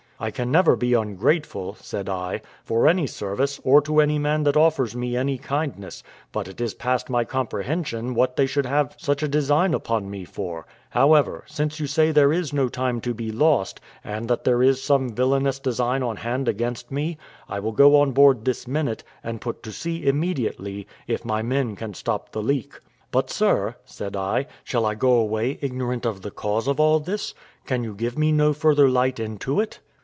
[0.23, 4.55] "I can never be ungrateful," said I, "for any service, or to any man that
[4.55, 9.23] offers me any kindness; but it is past my comprehension what they should have such
[9.23, 13.31] a design upon me for: however, since you say there is no time to be
[13.31, 17.17] lost, and that there is some villainous design on hand against me,
[17.49, 21.75] I will go on board this minute, and put to sea immediately, if my men
[21.75, 22.79] can stop the leak;
[23.09, 27.33] but, sir," said I, "shall I go away ignorant of the cause of all this?
[27.65, 29.79] Can you give me no further light into it?"